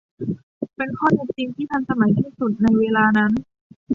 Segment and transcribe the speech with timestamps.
[0.77, 3.31] เป็นข้อเท็จจริงที่ทันสมัยที่สุดในเวลานั้น